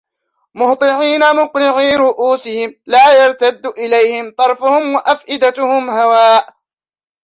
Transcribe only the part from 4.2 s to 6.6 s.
طَرْفُهُمْ وَأَفْئِدَتُهُمْ هَوَاءٌ